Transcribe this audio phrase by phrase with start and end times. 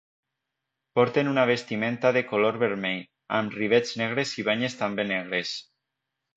[0.99, 3.05] Porten una vestimenta de color vermell,
[3.41, 5.57] amb rivets negres i banyes també negres.